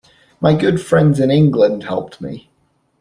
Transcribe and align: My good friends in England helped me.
My 0.39 0.55
good 0.55 0.81
friends 0.81 1.19
in 1.19 1.29
England 1.29 1.83
helped 1.83 2.21
me. 2.21 2.49